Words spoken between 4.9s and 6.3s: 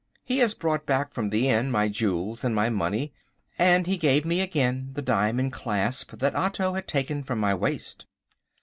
the diamond clasp